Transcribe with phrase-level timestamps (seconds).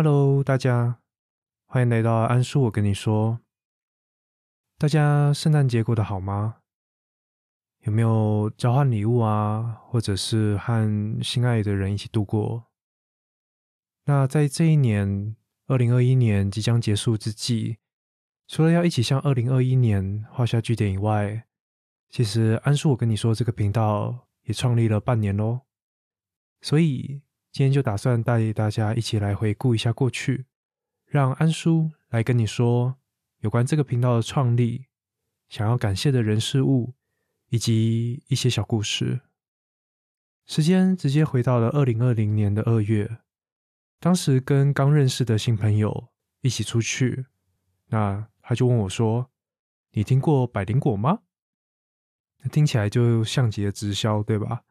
[0.00, 1.00] Hello，大家，
[1.66, 2.62] 欢迎来到安叔。
[2.62, 3.40] 我跟你说，
[4.78, 6.58] 大家圣诞节过得好吗？
[7.80, 12.66] 有没有交换礼物啊，或者是和心爱的人一起度过？
[14.04, 15.34] 那在这一年，
[15.66, 17.78] 二零二一年即将结束之际，
[18.46, 21.44] 除了要一起向二零二一年画下句点以外，
[22.08, 25.62] 其实安叔，我跟你说，这个频道也创立了半年喽，
[26.60, 27.22] 所以。
[27.50, 30.46] 今天就打算带大家一起来回顾一下过去，
[31.06, 32.96] 让安叔来跟你说
[33.40, 34.86] 有关这个频道的创立、
[35.48, 36.94] 想要感谢的人事物，
[37.48, 39.20] 以及一些小故事。
[40.46, 43.18] 时间直接回到了二零二零年的二月，
[43.98, 46.08] 当时跟刚认识的新朋友
[46.40, 47.26] 一起出去，
[47.88, 49.30] 那他就问我说
[49.92, 51.20] ：“你听过百灵果吗？”
[52.52, 54.62] 听起来就像极了直销，对吧？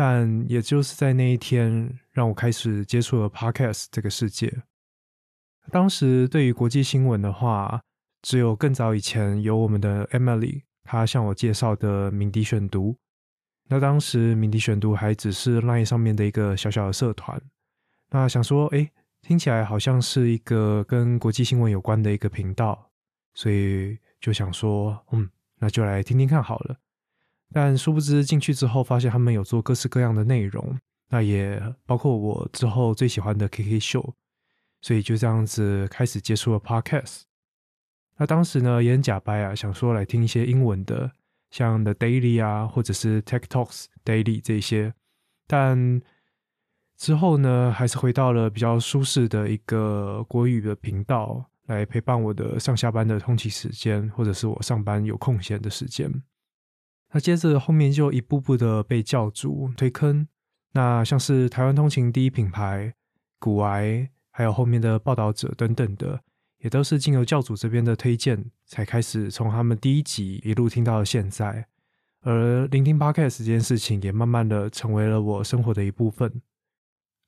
[0.00, 4.62] 但也就是在那一天，让我开始接触了 Podcast 这个世界。
[5.72, 7.80] 当时对于国际新闻的话，
[8.22, 12.96] 只有更早以前有我们的 Emily，她向我介绍的鸣笛选读。
[13.68, 17.42] 那当时鸣笛选读还只是 Line 上面的一个小小的社团。
[18.10, 18.88] 那想说，哎，
[19.22, 22.92] 听起来好像是一个跟国际新闻有关的一个频道，
[23.34, 25.28] 所以就想说，嗯，
[25.58, 26.76] 那就来听听看好了。
[27.52, 34.14] 但殊不知进去之后，发现他们有做各式各样的内容，那也包括我之后最喜欢的 KK 秀，
[34.82, 37.22] 所以就这样子开始接触了 Podcast。
[38.18, 41.12] 那当时呢也很假掰啊，想说来听一些英文的，
[41.50, 44.92] 像 The Daily 啊，或者是 Tech Talks Daily 这些。
[45.46, 46.02] 但
[46.96, 56.12] 之后呢，还是回到了比较舒适的一个国语的频道，来陪伴我的上下班的通勤时间，或者是我上班有空闲的时间。
[57.12, 60.28] 那接着后面就一步步的被教主推坑，
[60.72, 62.94] 那像是台湾通勤第一品牌、
[63.38, 66.20] 古癌，还有后面的报道者等等的，
[66.58, 71.66] 也都是经由教主这边的推荐，才开始从他们第一集一路听到了现在。
[72.22, 76.42] 而聆听 Podcast 这件事情，也慢慢的成为了我生活的一部分。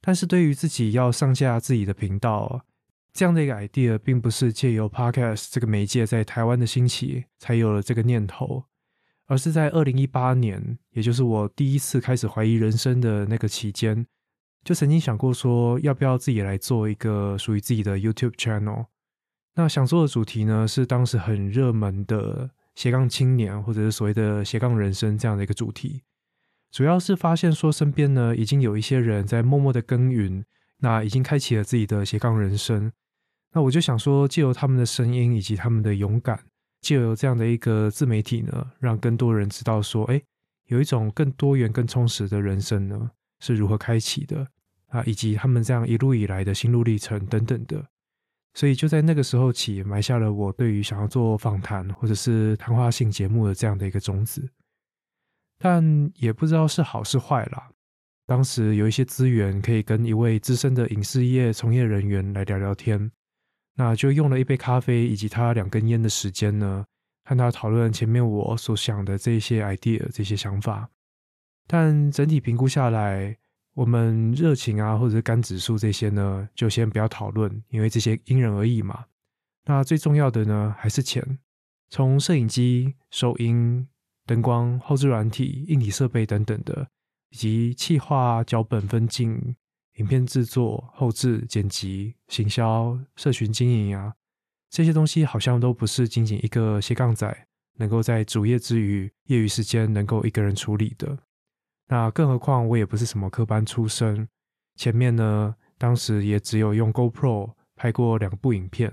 [0.02, 2.66] 但是对于自己要上架自己的频道，
[3.12, 8.64] 这样的一个 idea，并不是借由 Podcast 这个媒介在台湾的兴起，才有了这个念头。
[9.30, 14.04] 而是在二零一八年，也就是我第一次开始怀疑人生的那个期间，
[14.64, 18.86] 就曾经想过说，要不要自己来做一个属于自己的 YouTube channel。
[19.54, 26.02] 那想做的主题呢，是当时很热门的斜杠青年，或者是所谓的斜杠人生这样的一个主题。
[26.72, 30.44] 主要是发现说，身边呢已经有一些人在默默的耕耘，
[30.78, 32.90] 那已经开启了自己的斜杠人生。
[33.52, 36.49] 那我就想说，借由他们的声音以及他们的勇敢。
[36.80, 40.20] 借由这样的一个自媒体呢，让更多人知道说，哎，
[40.66, 43.10] 有一种更多元、更充实的人生呢
[43.40, 44.46] 是如何开启的
[44.88, 47.84] 啊，以及他们这样一路以来的心路历程等等的。
[48.54, 54.48] 所以就在那个时候起，埋下了我对于想要做访谈或者是谈话性节目的这样的一个种子。
[55.58, 57.70] 但也不知道是好是坏啦。
[58.26, 63.10] 当时有一些资源可以跟一位资深的影视业从业人员来聊聊天。
[63.76, 66.84] 那就用了一杯咖啡以及他两根烟的时间呢，
[67.24, 70.90] 和他讨论前面我所想的这些 idea、这些想法。
[71.66, 73.36] 但整体评估下来，
[73.74, 79.06] 我们热情啊，或者是肝指数这些呢，就先不要讨论，因为这些因人而异嘛。
[79.64, 81.38] 那最重要的呢，还是钱。
[81.88, 83.88] 从摄影机、收音、
[84.26, 86.88] 灯光、后置软体、硬体设备等等的，
[87.30, 89.56] 以及企划、脚本、分镜。
[89.96, 94.14] 影片制作、后置、剪辑、行销、社群经营啊，
[94.70, 97.46] 这些东西好像都不是仅仅一个斜杠仔
[97.76, 101.18] 能够在主业之余、业余时间能够一个人处理的。
[101.88, 104.28] 那更何况我也不是什么科班出身，
[104.76, 108.92] 前面呢，当时也只有用 GoPro 拍过两部影片，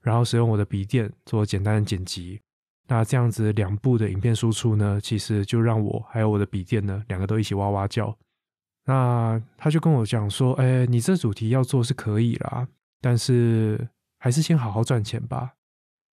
[0.00, 2.40] 然后使用我的笔电做简单的剪辑。
[2.86, 8.16] 那这样子两部的影片输出呢，其实就让我还有我的笔电呢，两个都一起哇哇叫。
[8.88, 12.66] 那他就跟我讲说：“哎，你这主题要做是可以啦，
[13.02, 13.86] 但是
[14.18, 15.52] 还是先好好赚钱吧。”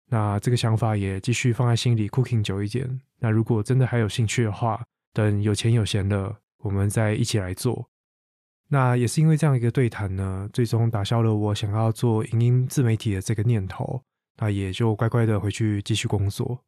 [0.08, 2.98] 那这个想法也继续放在心里，cooking 久一点。
[3.18, 4.82] 那如果真的还有兴趣的话，
[5.12, 7.90] 等有钱有闲了，我们再一起来做。
[8.68, 14.02] 那也是因为这样一个对谈呢，最终打消了我想要做影音自媒体的这个念头。
[14.38, 16.64] 那也就乖乖的回去继续工作。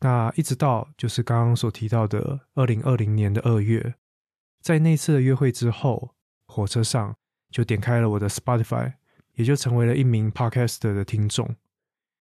[0.00, 3.94] 那一直到就是刚刚所提到的二零二零年的二月。
[4.64, 6.14] 在那次的约会之后，
[6.46, 7.14] 火车上
[7.50, 8.94] 就点开了我的 Spotify，
[9.34, 11.54] 也就成为了一名 Podcaster 的听众。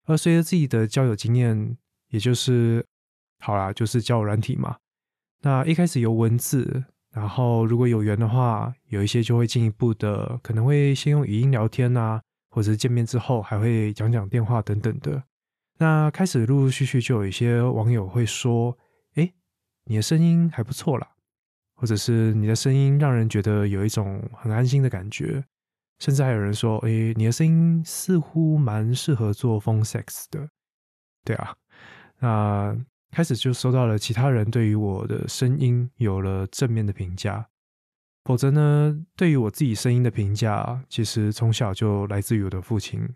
[0.07, 1.79] 而随着自己的交友经验，
[2.09, 2.85] 也就是
[3.39, 4.79] 好啦，就是交友软体嘛。
[5.43, 12.21] 那一开始由文字，然后如果有缘的话，有一些就会进一步的，可能会先用语音聊天啊，
[12.51, 15.23] 或者是见面之后还会讲讲电话等等的。
[15.79, 18.77] 那开始陆陆续续就有一些网友会说
[19.15, 19.33] ：“哎，
[19.85, 21.09] 你的声音还不错啦，
[21.77, 25.45] 或者是你的声音让人觉得有一种很安心的感觉。”
[26.01, 30.49] 甚至还有人说：“哎，你的声音似乎蛮适合做 phone sex 的。”
[31.25, 31.55] 对啊，
[32.19, 32.77] 那。
[33.13, 37.49] 开始就收到了其他人对于我的声音有了正面的评价，
[38.25, 43.09] 否则呢，对于我自己声音的评价，其实从小就来自于我的父亲，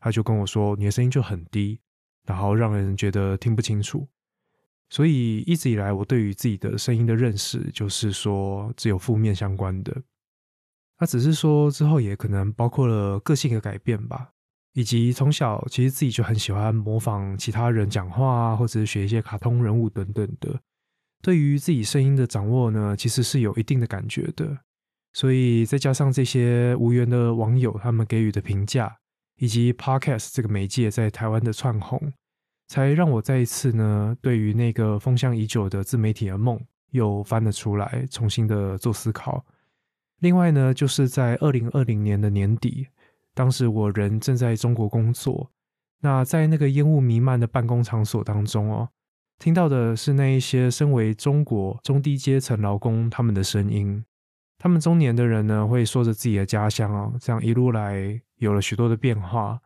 [0.00, 1.78] 他就跟我说：“你的声音就很低，
[2.26, 4.08] 然后让人觉得听不清楚。”
[4.90, 10.02] 所以一直以来，我对于自己的声音的认识就是说只有负面相关的。
[11.00, 14.30] 那只是说之后也可能包括了个性的改变吧。
[14.76, 20.60] 以及从小其实自己就很喜欢模仿其他人讲话啊，或者是学一些卡通人物等等的。
[21.22, 24.58] 对于自己声音的掌握呢，其实是有一定的感觉的。
[25.12, 28.96] 所以再加上这些无缘的网友他们给予的评价，
[29.36, 32.12] 以及 Podcast 这个媒介在台湾的窜红，
[32.66, 39.44] 才让我再一次呢，对于那个风向已久的自媒体的梦又翻了出来，重新的做思考。
[40.20, 42.88] 另外呢，就是在二零二零年的年底。
[43.34, 45.50] 当时我人正在中国工作，
[46.00, 48.88] 那在那个烟雾弥漫的办公场所当中哦，
[49.40, 54.04] 听到的是那一些身为中国中低阶层劳工他们的声音。
[54.56, 59.60] 他们中年的人呢，会说着自己的家乡哦，这样一路来有了许多的变化，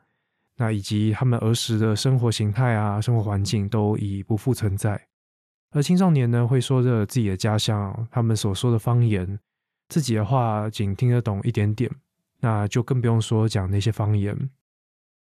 [0.59, 5.01] 那以及他们儿时的生活形态啊、生活环境都已不复存在。
[5.71, 9.39] 而青少年呢，会说着自己的家乡，他们所说的方言，
[9.89, 11.91] 自己的话仅听得懂一点点。
[12.41, 14.51] 那就更不用说讲那些方言，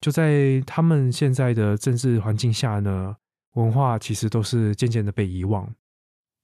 [0.02, 3.16] 就在他们现在的政治环境下呢，
[3.54, 5.74] 文化其实都是渐渐的被遗忘。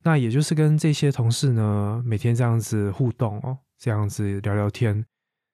[0.03, 5.05] 那也就是跟这些同事呢，每天这样子互动哦，这样子聊聊天，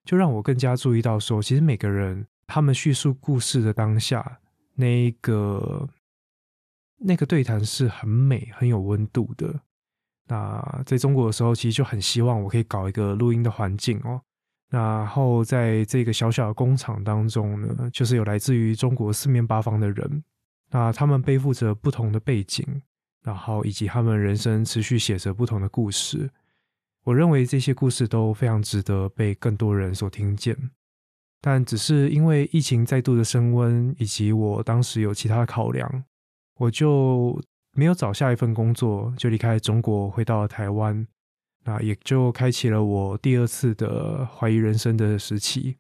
[0.06, 4.40] 就让我更加注意到说，其实每个人他们叙述故事的当下，
[4.74, 5.88] 那个
[6.98, 9.62] 那个对谈是很美、很有温度的。
[10.28, 14.20] 那在中国的时候，其实就很希望我可以搞一个录音的环境哦。
[14.70, 20.24] 然后在这个小小的工厂当中呢，就是有来自于中国四面八方的人，
[20.70, 22.82] 那他们背负着不同的背景，
[23.24, 26.30] 然后以及他们人生持续写着不同的故事。
[27.06, 30.56] 我认为这些故事都非常值得被更多人所听见，
[31.42, 36.04] 但只是因为疫情再度的升温，以及我当时有其他的考量，
[36.58, 37.42] 我就
[37.74, 41.08] 没有找下一份工作，就离开中国回到了台湾。
[41.66, 45.78] 那也就开启了我第二次的怀疑人生的时期。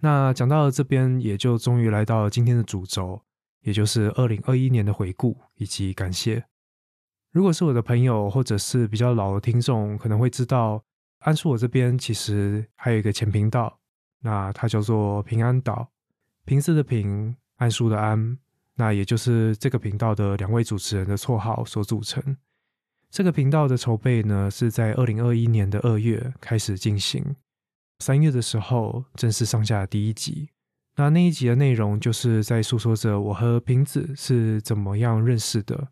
[0.00, 3.22] 那讲到了这边，也就终于来到了今天的主轴，
[3.60, 6.44] 也就是二零二一年的回顾以及感谢。
[7.30, 10.82] 如果是我的朋友或者是比较老的听众，可能会知道，
[11.20, 13.78] 安叔我这边其实还有一个前频道，
[14.22, 15.90] 那它叫做平安岛，
[16.44, 18.38] 平字的平，安叔的安，
[18.76, 22.36] 那也就是这个频道的两位主持人的绰号所组成。
[23.10, 27.36] 这个频道的筹备呢，是在二零二一年的二月开始进行，
[27.98, 30.48] 三月的时候正式上架第一集。
[30.96, 35.88] 那那一集的内容就是在诉说着我和瓶子是怎么样认识的，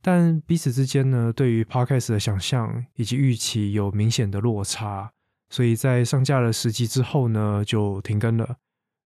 [0.00, 5.12] 但彼此之间呢，对于 podcast 的想象以及预期有明显的落差，
[5.56, 8.56] 所以在上架了十集之后呢，就停更了。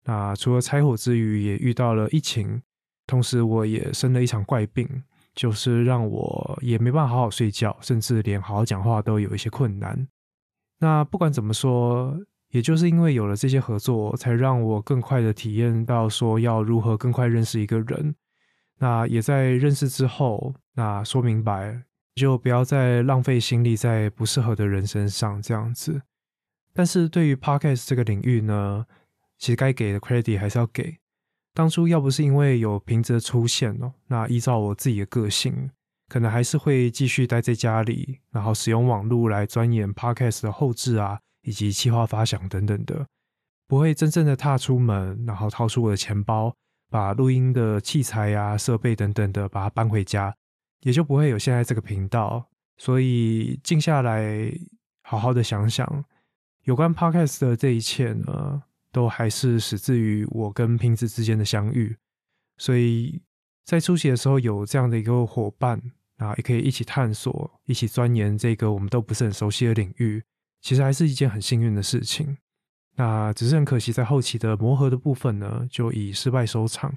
[0.03, 2.61] 那除了拆火之余，也遇到了疫情，
[3.07, 5.05] 同时我也生了一场怪病。
[5.33, 10.09] 就是让我也没办法好好睡觉，甚至连好好讲话都有一些困难。
[10.81, 18.17] 那不管怎么说，也就是因为有了这些合作，才让我更快的体验到说要如何更快认识一个人。
[18.81, 21.81] 那也在认识之后，那说明白，
[22.17, 26.03] 就不要再浪费心力在不适合的人身上这样子。
[26.81, 28.87] 但是对于 podcast 这个领域呢，
[29.37, 30.97] 其实该给的 credit 还是要给。
[31.53, 35.71] 当初要不是因为有瓶子的出现哦，那依照我自己的个性，
[36.09, 43.07] 可能还是会继续待在家里，然后使用网络来钻研 podcast 的后置啊，以及企划发想等等的，
[43.69, 46.57] 不会真正的踏出门，然后掏出我的钱包，
[46.89, 50.35] 把录音的器材呀、设备等等的把它搬回家，
[50.81, 52.49] 也就不会有现在这个频道。
[52.79, 54.51] 所以静下来，
[55.03, 56.03] 好好的想想
[56.65, 58.63] 有关 podcast 的这一切呢。
[58.93, 61.97] 都还是始自于我跟瓶子之间的相遇，
[62.57, 63.23] 所以
[63.65, 65.81] 在初期的时候有这样的一个伙伴
[66.17, 70.21] 啊，也可以一起探索、一起钻研这个我们都不是很熟悉的领域，
[70.61, 72.37] 其实还是一件很幸运的事情。
[72.97, 76.93] 那只是很可惜，在后期的磨合的部分呢，就以失败收场。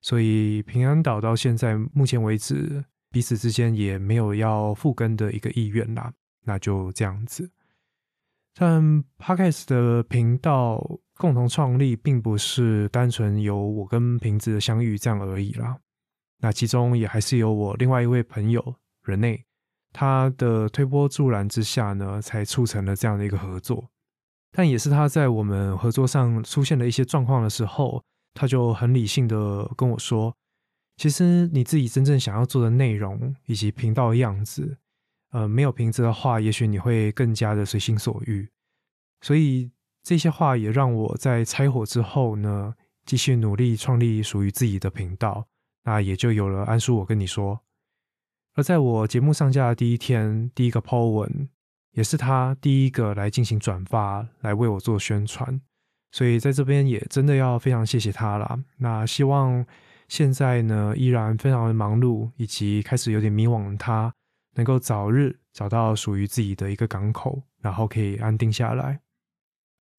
[0.00, 6.12] 所以平安岛到现在目前为止，彼此之间也没有要复更的一个意愿啦。
[6.42, 7.48] 那就这样子。
[8.58, 10.82] 但 Podcast 的频道
[11.18, 15.76] 共同创立，并不是单纯由我跟瓶子的相遇这样而已啦。
[16.38, 19.44] 那其中也还是有我另外一位朋友人内，
[19.92, 23.90] 他的推波助澜之下呢，才促成了这样的一个合作。
[24.52, 30.34] 但也是他在我们合作上出现了一些状况的时候，他就很理性的跟我说
[30.96, 34.78] ：“其实你自己真正想要做的内容以及频道的样子，
[35.30, 38.48] 呃，没有瓶子的话，也许你会更加的随心所欲。”
[39.22, 39.70] 所以
[40.02, 45.46] 这些话也让我在拆伙之后呢，继续努力创立属于自己的频道。
[45.84, 47.60] 那也就有了安叔，我跟你说。
[48.54, 51.48] 而在我节目上架的第一天，第一个 po 文，
[51.92, 55.60] 也是他第一个来进行转发，来为我做宣传。
[56.12, 58.58] 所以在这边也真的要非常谢谢他啦。
[58.78, 59.64] 那希望
[60.08, 64.14] 现在呢，依然非常的忙碌，以及开始有点迷惘的他，
[64.56, 69.00] 能够早日找到属于自己的一个港口，然后可以安定下来。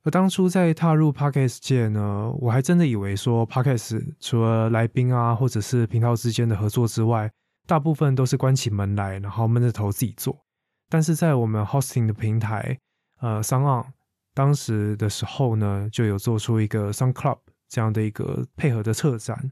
[0.03, 7.31] 而当初在踏入 podcast 界呢，我还真的以为说 podcast 除了来宾啊，或者是频道之间的合作之外，
[7.65, 10.37] 大部分都是关起门来，然后闷着头自己做。
[10.89, 12.77] 但是在我们 hosting 的平台，
[13.19, 13.85] 呃 Sound
[14.33, 19.51] 当时的时候呢，就有做出一个 Sound Club 这样的一个配合的策展。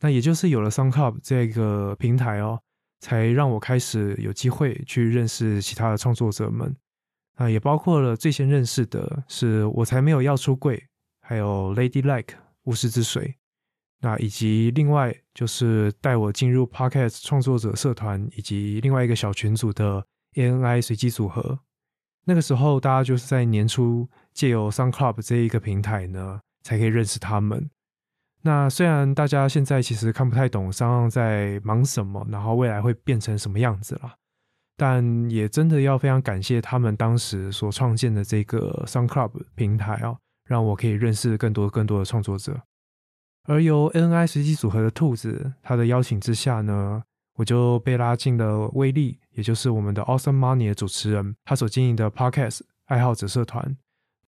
[0.00, 2.58] 那也就是有了 Sound Club 这个平台哦，
[3.00, 6.74] 才让我开始有机会去认识其他的创作者们。
[7.36, 10.86] 啊，也包括了最先认识的是我才没有要出柜，
[11.22, 13.36] 还有 Lady Like 巫师之水，
[14.00, 20.04] 那以及另外就是带我进入 Podcast 创作者社团以及另外一个小群组的
[20.34, 21.60] ANI 随机组合。
[22.26, 27.70] 那个时候大家就是在年初借由 Sun Club 这一个平台呢，才可以认识他们。
[28.42, 34.14] 那虽然大家现在其实看不太懂 Sun 在忙什么，然后未来会变成什么样子了。
[34.76, 40.16] 但也真的要非常感谢他们当时所创建的这个 Sound Club 平台哦，
[40.46, 42.62] 让我可以认识更多更多的创作者。
[43.44, 47.02] 而由 NI 随机组合的兔子他的邀请之下呢，
[47.36, 53.76] 我就被拉进了威力，也就是我们的 Awesome Money 的主持人他所经营的 Podcast 爱好者社团。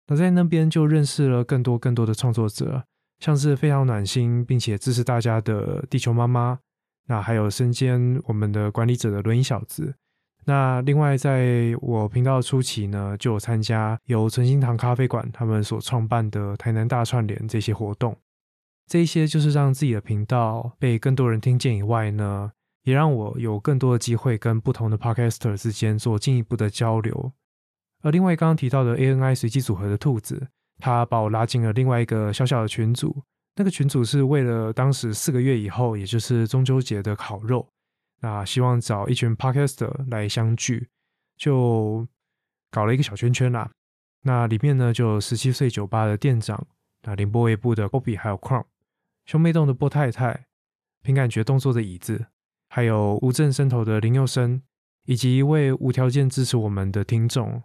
[0.07, 2.83] 那在那边就认识了更多更多的创作者，
[3.24, 6.60] 像是非常暖心并且支持大家的地球妈妈，
[7.08, 9.96] 那还有身兼我们的管理者的轮椅小子。
[10.44, 18.13] 那另外，在我频道初期呢，就有参加由纯心堂咖啡馆他们所创办的台南大串联这些活动，
[18.88, 22.51] 这些就是让自己的频道被更多人听见以外呢，
[22.84, 27.32] 也让我有更多的机会跟不同的 podcaster 之间做进一步的交流。
[28.01, 30.50] 而另外刚刚提到的 ANI 随机组合的兔子，
[30.80, 33.24] 他把我拉进了另外一个小小的群组，
[33.56, 37.68] 那个群组是为了当时四个月以后，也就是中秋节的烤肉。
[38.22, 40.88] 那希望找一群 podcaster 来相聚，
[41.38, 42.08] 就
[42.72, 43.70] 搞了一个小圈圈啦。
[44.22, 46.65] 那里面呢，就有十七岁酒吧的店长，
[47.01, 48.63] 那凌波微部的 Kobe，还有 Crown，
[49.25, 50.46] 兄妹洞的波太太，
[51.01, 52.27] 凭感觉动作的椅子，
[52.70, 54.62] 还有无证伸头的林佑生，
[55.06, 57.62] 以及一位无条件支持我们的听众。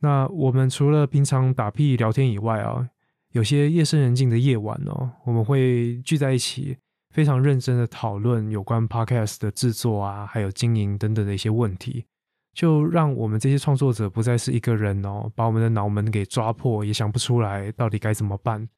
[0.00, 2.88] 那我们除了平常打屁聊天以外啊，
[3.32, 6.76] 有些夜深人静的夜晚哦，我们会聚在一起。
[7.12, 12.04] 非常认真的讨论有关 podcast 的制作啊，还有经营等等的一些问题，
[12.52, 18.68] 就让我们这些创作者不再是一个人哦，把我们的脑门给抓破，也想不出来到底该怎么办。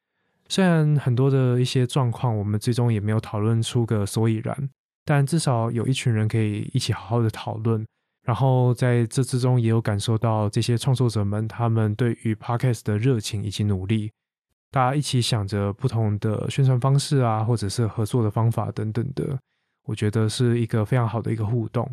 [0.49, 4.71] 虽然很多的一些状况，我们最终也没有讨论出个所以然，
[5.05, 7.85] 但至少有一群人可以一起好好的讨论，
[8.29, 14.13] 然后在这之中也有感受到这些创作者们他们对于 podcast 的热情以及努力。
[14.71, 19.39] 大家一起想着不同的宣传方式啊，或者是合作的方法等等的，
[19.87, 21.91] 我觉得是一个非常好的一个互动。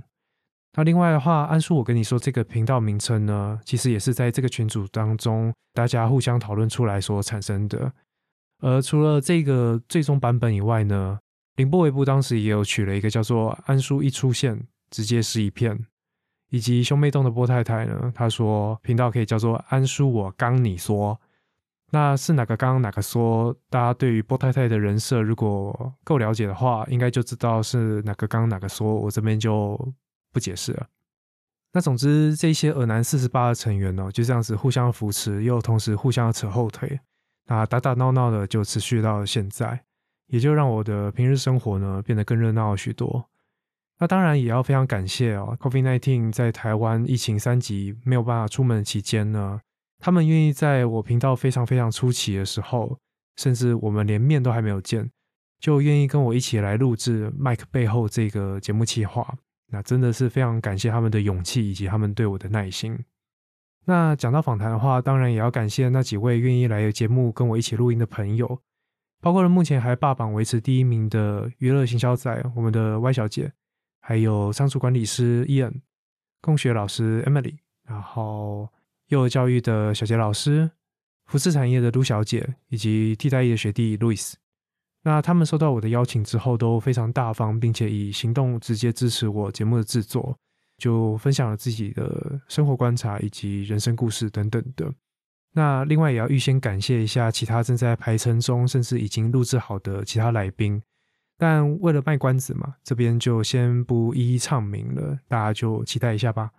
[0.74, 7.94] 那另外的话，安叔，我跟你说，这个频道名称呢，其实也是在这个群组当中大家互相讨论出来所产生的。
[8.60, 11.18] 而除了这个最终版本以外呢，
[11.56, 15.86] 凌波微步当时也有取了一个叫做“安叔一出现直接是一片”，
[16.56, 21.20] 以及兄妹洞的波太太呢，他说频道可以叫做“安叔我刚你说”。
[21.92, 23.54] 那是哪个刚哪个说？
[23.70, 28.96] 大家对于波太太的人设如果够了解的话，应该就知道是哪个刚哪个说。
[28.96, 29.78] 我这边就
[30.32, 30.88] 不解释了。
[31.74, 36.98] 那总之，这些尔南四十八的成员呢，就这样子互相扶持，又同时互相扯后腿，
[37.48, 39.84] 那打打闹闹的就持续到了现在，
[40.28, 43.30] 也就让我的平日生活呢变得更热闹了许多。
[44.00, 49.62] 那当然也要非常感谢哦，COVID-19 在台湾疫情三级没有办法出门期间呢。
[50.00, 52.98] 他们愿意在我频道非常非常初期的时候，
[53.38, 55.10] 甚至我们连面都还没有见，
[55.60, 59.34] 就愿意跟我一起来录制麦克背后这个节目企划，
[59.72, 63.00] 那真的是非常感谢他们的勇气以及他们对我的耐心。
[63.86, 68.60] 那讲到访谈的话，当然也要感谢那几位愿意来节目跟我一起录音的朋友，
[69.22, 73.54] 包括了目前还霸榜维持第一名的娱乐行销仔，我们的 Y 小姐，
[74.08, 75.82] 还有仓储管理师 Ian，
[76.40, 77.58] 共学老师 Emily，
[77.88, 78.70] 然后
[79.08, 80.70] 幼儿教育的小杰老师，
[81.26, 84.34] 服饰产业的陆小姐，以及替代役的学弟 Louis。
[85.02, 90.38] 那他们收到我的邀请之后，都非常大方，并且以行动直接支持我节目的制作。
[90.78, 94.94] 就分享了自己的生活观察以及人生故事等等的。
[95.54, 100.80] 那另外也要预先感谢一下其他正在排程中，甚至已经录制好的其他来宾。
[101.38, 106.52] 但为了卖关子嘛，这边就先不一一唱名了，大家就期待一下吧。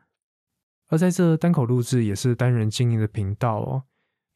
[0.89, 3.83] 而在这单口录制也是单人经营的频道哦，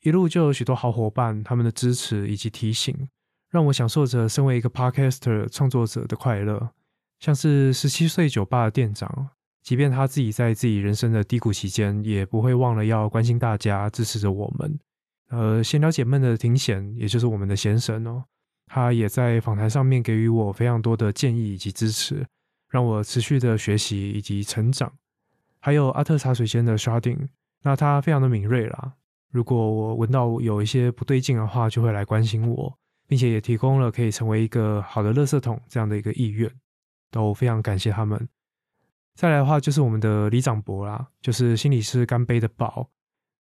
[0.01, 3.09] 一路就有许多好伙伴他们的支持以及提醒，
[3.51, 6.71] 让我享受着身为一个 podcaster 创作者的快乐，
[7.19, 9.29] 像是十七岁酒吧的店长。
[9.63, 14.81] 即便他自己在自己人生的低谷期间，也不会忘了要关心大家，支持着我们。
[15.29, 18.25] 呃，闲聊解闷的庭贤，也就是我们的先生哦，
[18.73, 22.25] 他也在访谈上面给予我非常多的建议以及支持，
[22.69, 24.93] 让我持续的学习以及成长。
[25.59, 27.27] 还有阿特茶水间的 Sharding，
[27.65, 28.93] 那他非常的敏锐啦，
[29.33, 36.49] 如果我闻到有一些不对劲的话，就会来关心我，并且也提供了可以成为一个好的垃圾桶这样的一个意愿，
[37.11, 38.29] 都非常感谢他们。
[39.17, 42.89] 再来的话就是我们的李长博啦，就是心理师干杯的宝。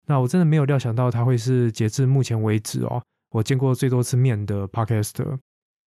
[0.07, 5.39] 那我真的没有料想到他会是截至目前为止哦，我见过最多次面的 podcaster。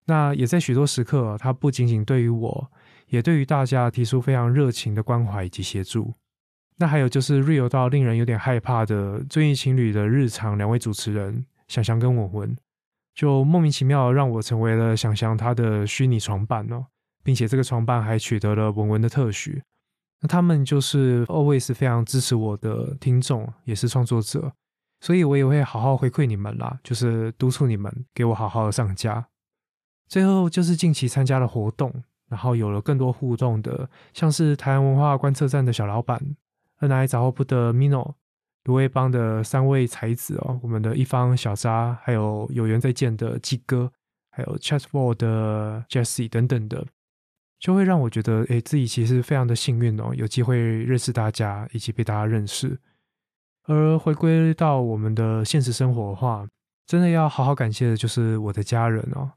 [0.05, 2.71] 那也在许多时刻，他不仅仅对于我，
[3.07, 6.13] 也对于大家提出非常热情的关怀以及协助。
[6.77, 12.57] 那还有就是 real 到令人有点害怕的遵义情侣的日常，两位主持人想象跟文文，
[13.13, 16.87] 就莫名其妙让我成为了想象他的虚拟床伴哦，
[17.23, 19.61] 并且这个床伴还取得了文文的特许。
[20.21, 24.51] 那他们就是 always 非常支持我的听众，也是创作者，
[25.01, 29.27] 所以我也会好好回馈你们啦，就是督促你们给我好好的上架。
[30.07, 31.91] 最后就是近期参加了活动，
[32.29, 36.21] 然后有了更多互动的，像是台湾文化观测站的小老板，
[36.79, 38.13] 恩来杂货铺的 Mino，
[38.65, 43.91] 芦苇帮的三位才子哦，我们的一方小扎，还有有缘再见的鸡哥，
[44.29, 46.85] 还有 Chatwall 的 Jesse 等等的。
[47.59, 52.79] 就会让我觉得，哎，自己其实非常的幸运哦，有机会认识大家，以及被大家认识。
[53.65, 56.47] 而回归到我们的现实生活的话，
[56.87, 59.31] 真的要好好感谢的就是我的家人哦，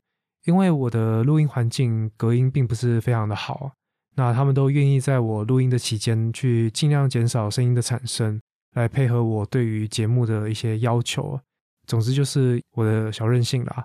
[0.45, 3.73] 因为我的录音环境隔音并不是非常的好，
[4.17, 8.41] 那他们都愿意在我录音的期间去尽量减少声音的产生，
[8.75, 11.39] 来配合我对于节目的一些要求。
[11.87, 13.85] 总之就是我的小任性啦。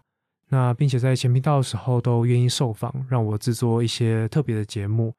[0.51, 5.13] 那并且在前频道的时候都愿意受访，让我制作一些特别的节目。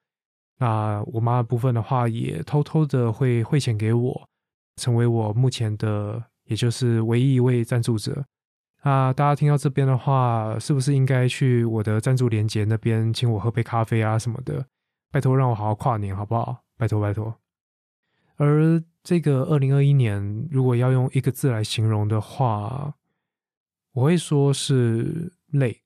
[0.59, 4.29] 那我妈的部分的话，也偷偷的会汇钱给我，
[4.81, 8.25] 成为我目前的也就是唯一一位赞助者。
[8.83, 14.67] 那大家听到这边的话，是不是应该去我的赞助连接那边请我喝杯咖啡啊什么的？
[15.13, 16.65] 拜托让我好好跨年好不好？
[16.79, 17.37] 拜托拜托。
[18.37, 22.95] 而这个二零二一年，如果要用一个字来形容的话，
[23.93, 25.83] 我会说是累，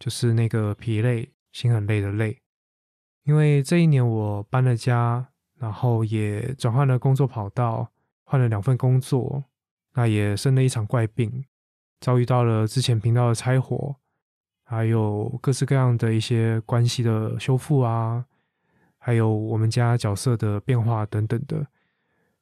[0.00, 2.40] 就是那个疲累、心很累的累。
[3.22, 7.91] 因为这一年我搬了家，然后也转换了工作跑道，
[8.32, 9.44] 换了两份工作，
[9.92, 11.44] 那也生了一场怪病，
[12.00, 13.96] 遭遇到了之前频道的拆伙，
[14.64, 18.24] 还有各式各样的一些关系的修复啊，
[18.96, 21.66] 还有我们家角色的变化等等的，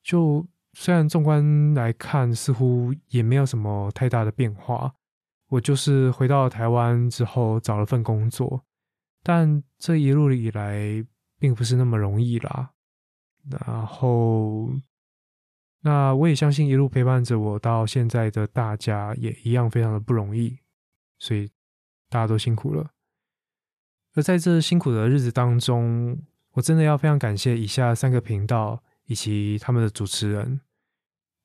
[0.00, 0.46] 就。
[0.72, 4.94] 虽然纵观来看，似乎也没有什么太大的变化。
[5.48, 8.64] 我就是回到台湾之后找了份工作，
[9.24, 11.04] 但这一路以来
[11.40, 12.70] 并不是那么容易啦。
[13.50, 14.70] 然后，
[15.80, 20.58] 那我也相信一路陪伴着我到现在的大家也一样非常的不容易，
[21.18, 21.50] 所以
[22.08, 22.90] 大家都辛苦了。
[24.14, 26.20] 而在这辛苦的日子当中，
[26.52, 28.82] 我真的要非常感谢以下三个频道。
[29.10, 30.60] 以及他们的主持人。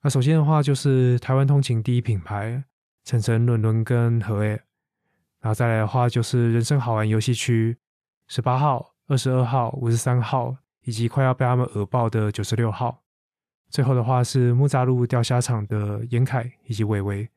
[0.03, 2.63] 那首先的话就是台湾通勤第一品牌
[3.03, 4.49] 晨晨、伦伦跟何 A，
[5.39, 7.75] 然后再来的话就是人生好玩游戏区
[8.27, 13.03] 十八号、二十二号、五十三号，以及快要被他们讹爆的九十六号。
[13.75, 17.27] 最后的话是木栅路钓虾场的严凯以及伟伟。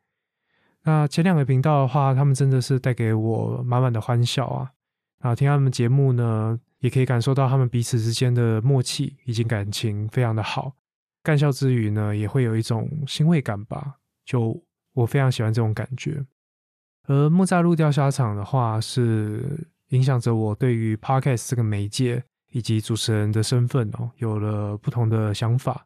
[0.85, 4.70] 那前两个频道的话，他们真的是带给我满满的欢笑啊！
[5.18, 6.61] 啊，听他们节目呢。
[6.79, 10.72] 也可以感受到他们彼此之间的默契以及感情非常的好，
[11.24, 13.96] 干笑之余呢，也会有一种欣慰感吧。
[14.24, 14.62] 就
[14.94, 16.24] 我非常喜欢这种感觉。
[17.09, 22.22] 而木栅路钓虾场的话，是影响着我对于 podcast 这个媒介
[22.53, 25.85] 以及主持人的身份哦，有了不同的想法，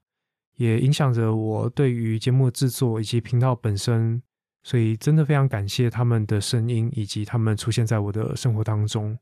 [0.56, 4.22] 也影响着我对于节目制作以及频道本身。
[4.64, 9.18] 所以真的非常感谢他们的声音，以及他们出现在我的生活当中。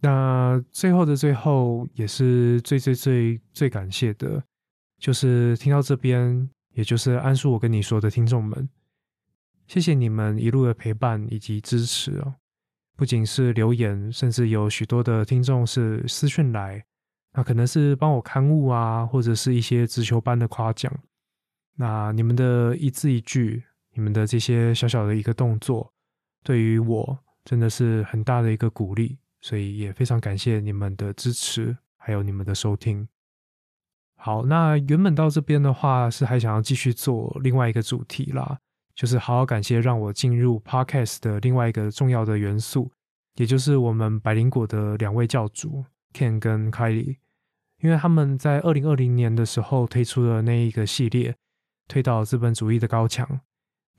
[0.00, 4.42] 那最后的最后，也是最最最最感谢的，
[4.98, 8.68] 就是听到这边，也就是安叔我跟你说的听众们，
[9.68, 12.34] 谢谢你们一路的陪伴以及支持哦。
[12.96, 16.84] 不仅是留言，甚至有许多的听众是私讯来，
[17.32, 20.92] 那可能是帮我刊物啊，或者是一些直球般的夸奖。
[21.76, 23.64] 那你们的一字一句。
[23.92, 25.92] 你们的这些小小的一个动作，
[26.44, 33.08] 对于我真的是很大的一个鼓励，所以也非常感谢你们的支持，还有你们的收听。
[34.14, 38.60] 好，那原本到这边的话，是还想要继续做另外一个主题啦，
[38.94, 42.92] 就是好好感谢让我进入 Podcast 的另外一个重要的元素，
[43.34, 47.16] 也就是我们百灵果的两位教主 Ken 跟 Kylie，
[47.80, 51.34] 因为他们在二零二零年的时候推出了那一个系列，
[51.88, 53.40] 推倒资本主义的高墙。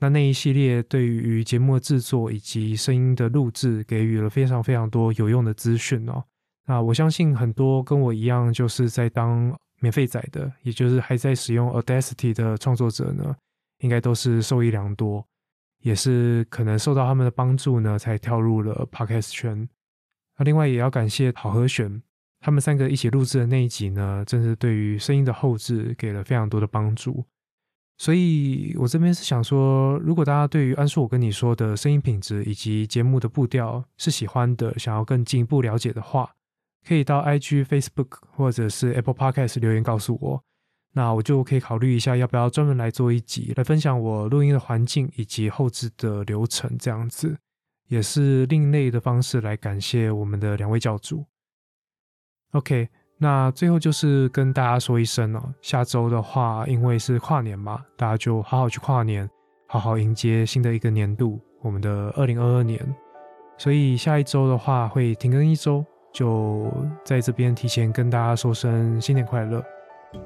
[0.00, 6.24] 那那一系列对于节目的制作以及声音的录制，给予了非常非常多有用的资讯哦。
[6.66, 13.34] 那我相信很多跟我一样就是在当免费仔的，也就是还在使用 Audacity 的创作者呢，
[13.78, 15.24] 应该都是受益良多，
[15.82, 19.68] 也是可能受到他们的帮助呢，才跳入了 Podcast 圈。
[20.38, 22.02] 那另外也要感谢好和弦，
[22.40, 27.24] 他们三个一起录制的那一集呢，真是对于声音的后置给了非常多的帮助。
[27.98, 36.32] 所以，我这边是想说，如果大家对于安叔我跟你说的声音品质以及节目的步调是喜欢的，想要更进一步了解的话，
[36.84, 40.42] 可以到 IG、Facebook 或者是 Apple Podcast 留言告诉我，
[40.94, 47.38] 那我就可以考虑一下要不要专门来做一集来分享我录音的环境以及后置的流程，这样子。
[47.92, 51.24] 也是另类的方式来感谢我们的两位教主。
[52.52, 52.88] OK。
[53.18, 59.30] 那最后就是跟大家说一声哦，下周的话，因为是跨年嘛，大家就好好去跨年，
[59.68, 62.80] 好好迎接新的一个年度，我们的二零二二年。
[63.58, 66.68] 所以下一周的话会停更一周，就
[67.04, 69.62] 在这边提前跟大家说声新年快乐，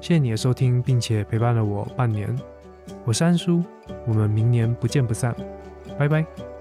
[0.01, 2.35] 谢谢你的收听，并且陪伴了我半年。
[3.05, 3.63] 我是安叔，
[4.07, 5.35] 我们明年不见不散，
[5.99, 6.56] 拜拜。